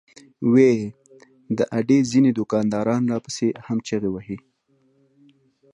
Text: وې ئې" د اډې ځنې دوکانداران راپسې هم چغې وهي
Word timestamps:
وې 0.51 0.69
ئې" 0.79 0.87
د 1.57 1.59
اډې 1.77 1.99
ځنې 2.11 2.31
دوکانداران 2.39 3.01
راپسې 3.13 3.47
هم 3.65 3.77
چغې 3.87 4.09
وهي 4.11 4.37